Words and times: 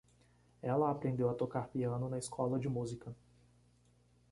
Ela 0.63 0.89
aprendeu 0.89 1.29
a 1.29 1.33
tocar 1.35 1.67
piano 1.67 2.09
na 2.09 2.17
escola 2.17 2.57
de 2.57 2.67
música. 2.67 3.15